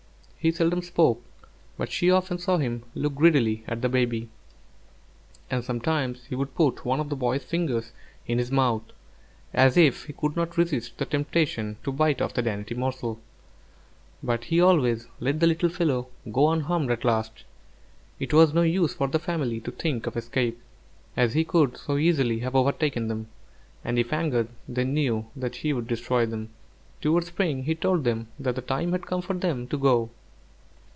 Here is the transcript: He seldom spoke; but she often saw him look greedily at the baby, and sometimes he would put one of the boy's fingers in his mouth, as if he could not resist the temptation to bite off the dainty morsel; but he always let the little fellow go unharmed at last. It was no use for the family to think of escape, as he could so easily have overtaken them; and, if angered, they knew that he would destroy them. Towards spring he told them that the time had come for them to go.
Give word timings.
He 0.43 0.51
seldom 0.51 0.81
spoke; 0.81 1.23
but 1.77 1.91
she 1.91 2.09
often 2.09 2.39
saw 2.39 2.57
him 2.57 2.81
look 2.95 3.13
greedily 3.13 3.63
at 3.67 3.83
the 3.83 3.89
baby, 3.89 4.27
and 5.51 5.63
sometimes 5.63 6.25
he 6.25 6.33
would 6.35 6.55
put 6.55 6.83
one 6.83 6.99
of 6.99 7.09
the 7.09 7.15
boy's 7.15 7.43
fingers 7.43 7.91
in 8.25 8.39
his 8.39 8.49
mouth, 8.49 8.81
as 9.53 9.77
if 9.77 10.05
he 10.05 10.13
could 10.13 10.35
not 10.35 10.57
resist 10.57 10.97
the 10.97 11.05
temptation 11.05 11.77
to 11.83 11.91
bite 11.91 12.23
off 12.23 12.33
the 12.33 12.41
dainty 12.41 12.73
morsel; 12.73 13.19
but 14.23 14.45
he 14.45 14.59
always 14.59 15.05
let 15.19 15.39
the 15.39 15.45
little 15.45 15.69
fellow 15.69 16.07
go 16.31 16.49
unharmed 16.49 16.89
at 16.89 17.05
last. 17.05 17.43
It 18.19 18.33
was 18.33 18.51
no 18.51 18.63
use 18.63 18.95
for 18.95 19.09
the 19.09 19.19
family 19.19 19.59
to 19.59 19.71
think 19.71 20.07
of 20.07 20.17
escape, 20.17 20.59
as 21.15 21.33
he 21.35 21.43
could 21.45 21.77
so 21.77 21.99
easily 21.99 22.39
have 22.39 22.55
overtaken 22.55 23.09
them; 23.09 23.27
and, 23.85 23.99
if 23.99 24.11
angered, 24.11 24.47
they 24.67 24.85
knew 24.85 25.27
that 25.35 25.57
he 25.57 25.71
would 25.71 25.85
destroy 25.87 26.25
them. 26.25 26.49
Towards 26.99 27.27
spring 27.27 27.65
he 27.65 27.75
told 27.75 28.05
them 28.05 28.29
that 28.39 28.55
the 28.55 28.63
time 28.63 28.91
had 28.93 29.05
come 29.05 29.21
for 29.21 29.35
them 29.35 29.67
to 29.67 29.77
go. 29.77 30.09